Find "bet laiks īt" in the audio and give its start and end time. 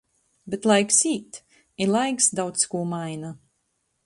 0.53-1.39